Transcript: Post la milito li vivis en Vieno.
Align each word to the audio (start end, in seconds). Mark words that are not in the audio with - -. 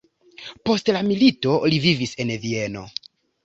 Post 0.69 0.89
la 0.95 1.03
milito 1.11 1.55
li 1.73 1.81
vivis 1.87 2.17
en 2.27 2.35
Vieno. 2.49 2.87